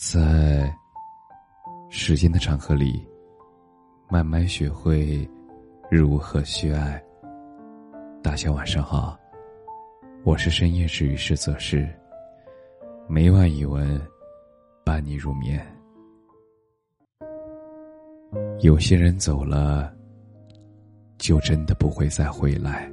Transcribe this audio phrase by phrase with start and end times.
[0.00, 0.72] 在
[1.90, 3.04] 时间的长河里，
[4.08, 5.28] 慢慢学会
[5.90, 7.02] 如何去爱。
[8.22, 9.18] 大家晚上好，
[10.22, 11.84] 我是深夜治愈师泽是，
[13.08, 14.00] 每晚一文
[14.84, 15.60] 伴你入眠。
[18.60, 19.92] 有些人走了，
[21.18, 22.88] 就真的不会再回来。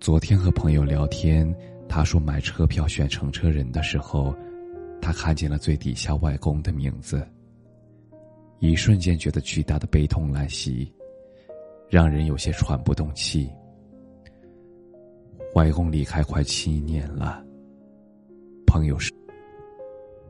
[0.00, 1.54] 昨天和朋友聊天，
[1.90, 4.34] 他说买车票选乘车人的时候，
[5.00, 7.26] 他看见了最底下外公的名字。
[8.58, 10.90] 一瞬间觉得巨大的悲痛来袭，
[11.88, 13.50] 让人有些喘不动气。
[15.54, 17.44] 外公离开快七年了，
[18.66, 19.16] 朋友说，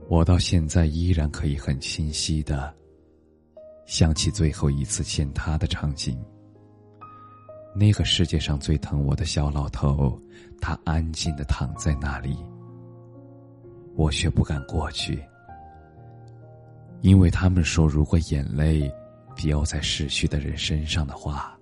[0.09, 2.73] 我到现在依然可以很清晰的
[3.87, 6.16] 想起最后一次见他的场景。
[7.74, 10.21] 那个世界上最疼我的小老头，
[10.60, 12.37] 他安静的躺在那里，
[13.96, 15.24] 我却不敢过去，
[17.00, 18.93] 因为他们说，如果眼泪
[19.34, 21.59] 掉在逝去的人身上的话，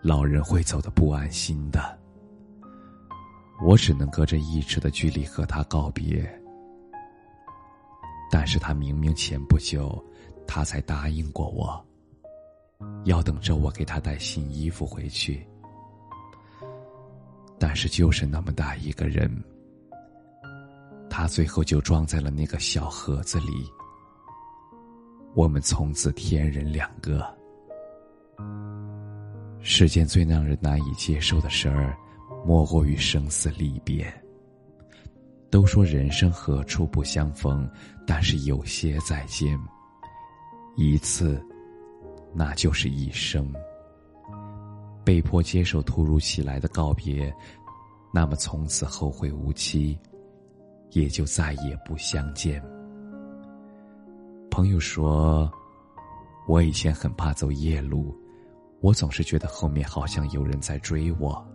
[0.00, 1.98] 老人会走得不安心的。
[3.62, 6.26] 我只能隔着一尺的距离和他告别，
[8.30, 10.02] 但是他明明前不久，
[10.46, 11.84] 他才答应过我。
[13.04, 15.46] 要等着我给他带新衣服回去，
[17.58, 19.30] 但是就是那么大一个人，
[21.20, 23.70] 他最后就装在了那个小盒子里。
[25.34, 27.22] 我们从此天人两个。
[29.60, 31.94] 世间最让人难以接受的事儿，
[32.42, 34.10] 莫过于生死离别。
[35.50, 37.70] 都说人生何处不相逢，
[38.06, 39.60] 但是有些再见，
[40.74, 41.38] 一次。
[42.32, 43.52] 那就是一生。
[45.04, 47.30] 被迫接受突如其来的告别，
[48.10, 49.98] 那么从此后会无期，
[50.92, 52.62] 也就再也不相见。
[54.50, 55.50] 朋友说，
[56.48, 58.14] 我以前很怕走夜路，
[58.80, 61.46] 我总是觉得后面好像有人在追我。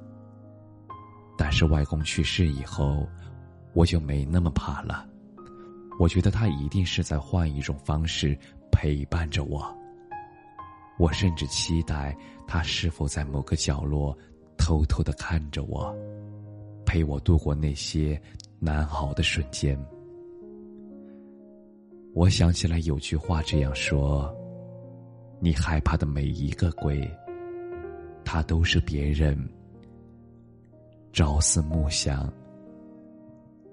[1.37, 3.05] 但是外公去世以后，
[3.73, 5.05] 我就没那么怕了。
[5.99, 8.37] 我觉得他一定是在换一种方式
[8.71, 9.65] 陪伴着我。
[10.97, 12.15] 我甚至期待
[12.47, 14.17] 他是否在某个角落
[14.57, 15.93] 偷偷的看着我，
[16.85, 18.21] 陪我度过那些
[18.65, 19.79] 难熬的瞬间。
[22.15, 24.35] 我想起来有句话这样说
[25.39, 27.07] ：“你害怕的每一个鬼，
[28.23, 29.37] 他都是别人
[31.13, 32.33] 朝思暮想，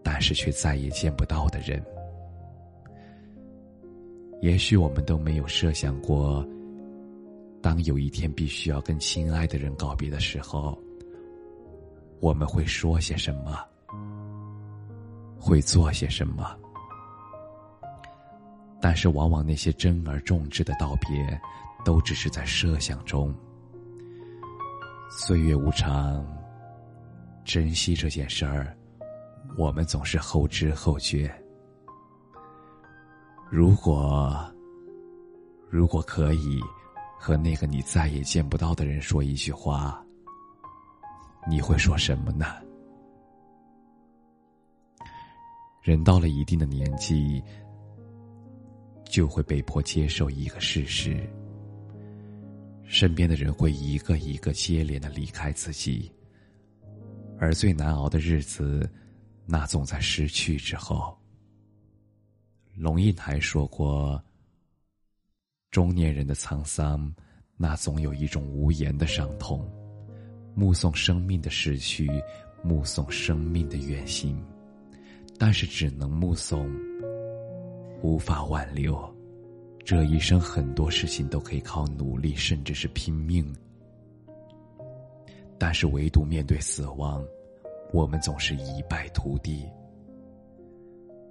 [0.03, 1.83] 但是却再也见不到的人。”
[4.43, 6.47] 也许我们都没有设想过。
[7.63, 10.77] 当有一天必须要跟亲爱的人告别的时候，
[12.21, 13.65] 我们会说些什么？
[15.45, 16.57] 会做些什么？
[18.81, 21.41] 但是，往往那些珍而重之的道别，
[21.85, 23.35] 都只是在设想中。
[25.11, 26.25] 岁月无常，
[27.45, 28.77] 珍惜这件事儿，
[29.59, 31.29] 我们总是后知后觉。
[33.51, 34.49] 如果，
[35.69, 36.61] 如果可以。
[37.25, 40.05] 和那个你再也见不到的人说一句话，
[41.49, 42.57] 你会说什么呢？
[45.83, 47.43] 人到了一定的年纪，
[49.05, 51.29] 就会被迫接受一个事实：
[52.85, 56.09] 身边的人会一个一个接连的离开自己，
[57.37, 58.89] 而最难熬的日子，
[59.45, 61.19] 那总在失去之后。
[62.77, 64.23] 龙应台说过。
[65.73, 67.13] 中年人的沧桑，
[67.57, 69.69] 那总有一种无言的伤痛。
[70.55, 72.09] 目送生命的逝去，
[72.63, 74.41] 目送生命的远行，
[75.45, 76.71] 但是只能目送，
[78.01, 78.97] 无法挽留。
[79.85, 83.53] 这一生很多事情都可以靠努力，甚至是拼命，
[85.59, 87.27] 但是唯独面对死亡，
[87.93, 89.69] 我们总是一败涂地。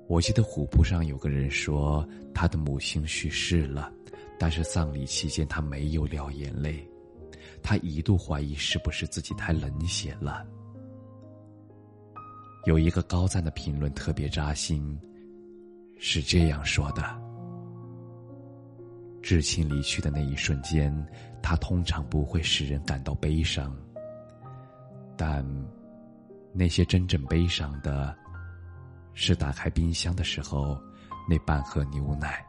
[0.10, 3.90] 我记得虎扑上有个人说，他的母亲去世了。
[4.38, 6.86] 但是葬礼期间，他没有掉眼泪，
[7.64, 10.46] 他一度怀疑是不是自己太冷血了。
[12.66, 15.00] 有一个高赞的评论特别扎心，
[15.98, 17.04] 是这样说的：
[19.22, 20.94] 至亲离去的那一瞬间，
[21.42, 23.76] 他通常不会使人感到悲伤，
[25.18, 25.44] 但
[26.54, 28.16] 那些真正悲伤的，
[29.14, 30.78] 是打开冰箱的时候，
[31.28, 32.46] 那半盒牛奶。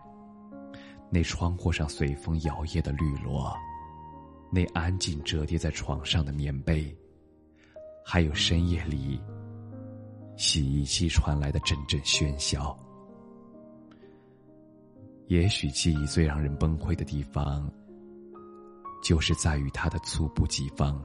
[1.10, 3.54] 那窗户上随风摇曳的绿萝，
[4.50, 6.94] 那安静折叠在床上的棉被，
[8.04, 9.18] 还有深夜里
[10.36, 12.76] 洗衣机传来的阵阵喧嚣。
[15.28, 17.70] 也许记忆最让人崩溃的地方，
[19.02, 21.02] 就是在于它的猝不及防。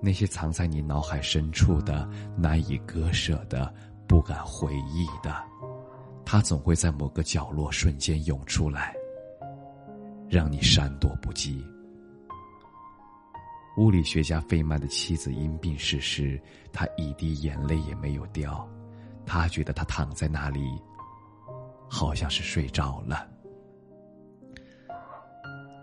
[0.00, 3.72] 那些藏在你脑海深处的、难以割舍的、
[4.08, 5.34] 不敢回忆的，
[6.24, 8.94] 它总会在某个角落瞬间涌出来，
[10.28, 11.64] 让你闪躲不及。
[13.76, 16.40] 物理学家费曼的妻子因病逝世，
[16.72, 18.68] 他一滴眼泪也没有掉，
[19.26, 20.60] 他觉得他躺在那里。
[21.94, 23.28] 好像是睡着了，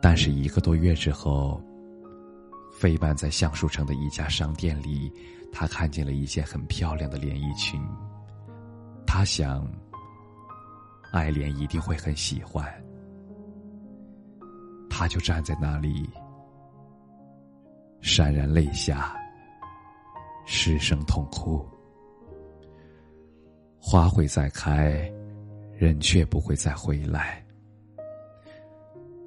[0.01, 1.61] 但是一个多月之后，
[2.79, 5.13] 费曼在橡树城的一家商店里，
[5.53, 7.79] 他看见了一件很漂亮的连衣裙。
[9.05, 9.71] 他想，
[11.11, 12.65] 爱莲一定会很喜欢，
[14.89, 16.09] 他就站在那里，
[18.01, 19.15] 潸然泪下，
[20.45, 21.65] 失声痛哭。
[23.79, 25.11] 花会再开。
[25.79, 27.41] 人却不会再回来。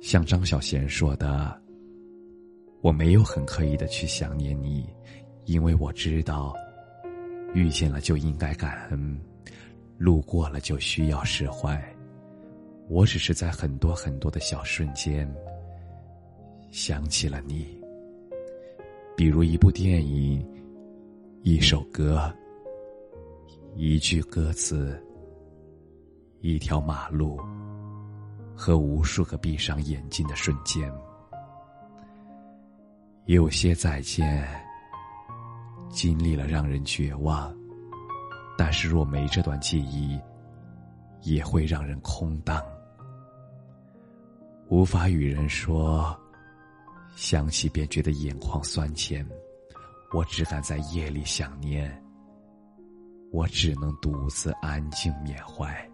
[0.03, 1.59] 像张小娴说的
[2.85, 4.87] ：“我没有很刻意的去想念你，
[5.47, 6.55] 因为我知道，
[7.55, 9.19] 遇见了就应该感恩，
[9.97, 11.83] 路过了就需要释怀。
[12.87, 15.27] 我只是在很多很多的小瞬间
[16.71, 17.82] 想起了你，
[19.23, 20.45] 比如一部电影、
[21.43, 22.29] 一首歌、
[23.77, 25.01] 一句歌词。”
[26.43, 27.39] 一条马路，
[28.57, 30.93] 和无数个闭上眼睛的瞬间。
[33.27, 34.45] 有些再见，
[35.89, 37.57] 经历了让人绝望，
[38.59, 40.19] 但是若没这段记忆，
[41.21, 42.61] 也会让人空荡，
[44.69, 46.19] 无法与人说。
[47.15, 49.27] 想起便觉得眼眶酸甜，
[50.13, 52.03] 我只敢在夜里想念，
[53.31, 55.89] 我只能独自安静缅怀。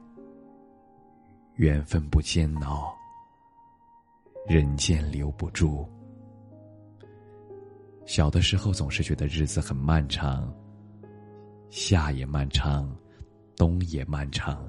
[1.57, 2.97] 缘分不煎熬，
[4.47, 5.89] 人间留不住。
[8.07, 10.55] 小的时候总是觉得日子很漫长，
[11.69, 12.97] 夏也漫长，
[13.57, 14.67] 冬也漫长。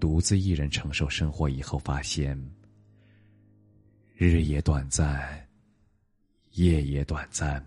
[0.00, 2.38] 独自一人承受生活以后，发现
[4.14, 5.43] 日也短暂，
[6.54, 7.64] 夜也短暂，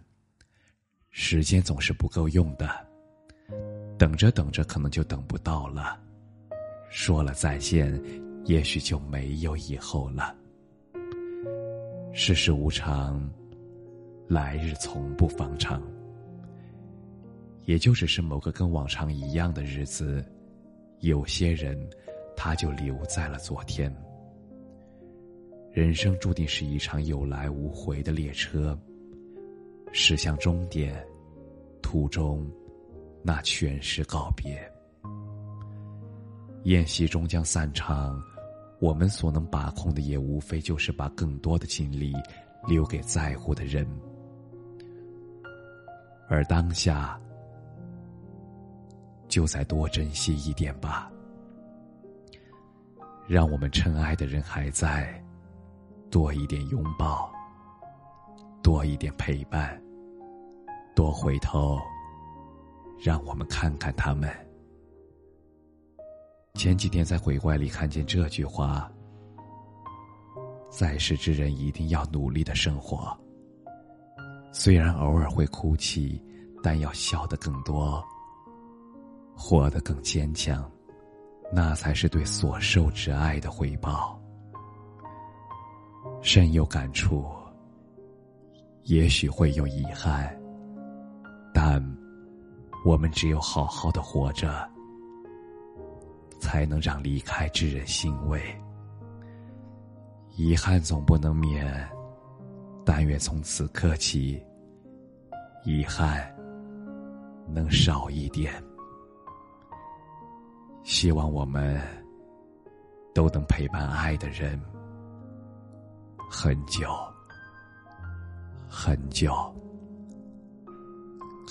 [1.10, 2.70] 时间总是不够用的。
[3.98, 6.00] 等着等着，可能就等不到了。
[6.90, 8.02] 说了再见，
[8.46, 10.34] 也许就没有以后了。
[12.14, 13.30] 世事无常，
[14.26, 15.84] 来日从不方长。
[17.66, 20.24] 也就只是某个跟往常一样的日子，
[21.02, 21.78] 有些人，
[22.38, 23.94] 他就留在了昨天。
[25.78, 28.76] 人生注定是一场有来无回的列车，
[29.92, 31.06] 驶向终点，
[31.84, 32.52] 途中，
[33.22, 34.60] 那全是告别。
[36.64, 38.20] 宴席终将散场，
[38.80, 42.12] 我们所能把控的也无非就是把更多的精力
[42.68, 43.88] 留给在乎的人，
[46.28, 47.22] 而当下，
[49.28, 51.12] 就再多珍惜一点吧。
[53.28, 55.24] 让我们深爱的人还在，
[56.10, 57.32] 多一点拥抱，
[58.64, 59.82] 多一点陪伴，
[60.96, 61.78] 多回头，
[62.98, 64.30] 让我们看看他们。
[66.54, 68.92] 前几天在鬼怪里看见这句话
[70.72, 73.16] ：“在世之人一定要努力的生活。
[74.52, 76.24] 虽然偶尔会哭泣，
[76.64, 78.04] 但要笑得更多，
[79.36, 80.70] 活得更坚强，
[81.52, 84.20] 那才是对所受之爱的回报。”
[86.28, 87.26] 深有感触。
[88.84, 90.38] 也许会有遗憾，
[91.54, 91.82] 但
[92.84, 94.70] 我们只有好好的活着。
[96.40, 98.40] 才能让离开之人欣慰。
[100.36, 101.90] 遗憾总不能免，
[102.86, 104.40] 但愿从此刻起，
[105.64, 106.32] 遗憾
[107.48, 108.54] 能少一点。
[110.84, 111.82] 希望我们
[113.16, 114.62] 都能陪伴爱的人
[116.30, 116.88] 很久
[118.70, 119.34] 很久。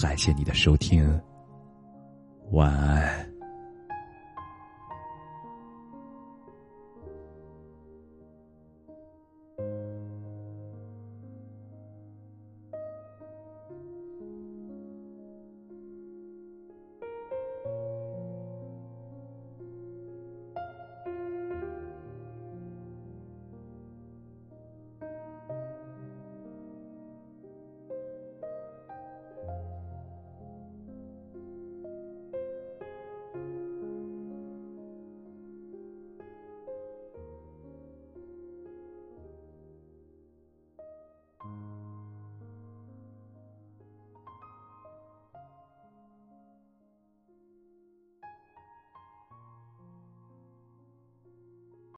[0.00, 1.20] 感谢你的收听，
[2.50, 3.25] 晚安。